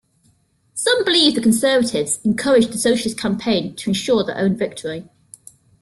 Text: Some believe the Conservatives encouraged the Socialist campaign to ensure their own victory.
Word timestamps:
Some 0.73 1.05
believe 1.05 1.35
the 1.35 1.41
Conservatives 1.41 2.19
encouraged 2.23 2.71
the 2.73 2.79
Socialist 2.79 3.19
campaign 3.19 3.75
to 3.75 3.91
ensure 3.91 4.23
their 4.23 4.39
own 4.39 4.55
victory. 4.57 5.07